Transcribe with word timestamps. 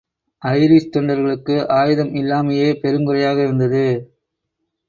Irish 0.43 0.87
தொண்டர்களுக்கு 0.93 1.55
ஆயுதம் 1.71 2.11
இல்லாமையே 2.13 2.69
பெருங்குறையாக 2.81 3.37
இருந்தது. 3.43 3.85